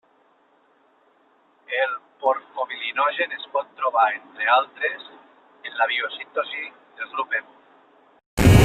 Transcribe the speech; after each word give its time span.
El 1.81 1.93
porfobilinogen 2.23 3.33
es 3.37 3.45
pot 3.57 3.69
trobar, 3.81 4.07
entre 4.15 4.49
altres, 4.57 5.07
en 5.69 5.79
la 5.83 5.91
biosíntesi 5.95 6.67
del 6.73 7.15
grup 7.17 7.41
hemo. 7.41 8.53